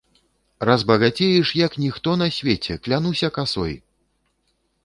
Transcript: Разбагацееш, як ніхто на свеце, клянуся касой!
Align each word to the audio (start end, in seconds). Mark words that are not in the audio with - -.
Разбагацееш, 0.69 1.47
як 1.67 1.77
ніхто 1.83 2.15
на 2.21 2.27
свеце, 2.39 2.79
клянуся 2.89 3.27
касой! 3.37 3.81